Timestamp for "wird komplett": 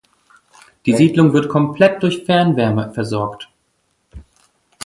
1.31-2.01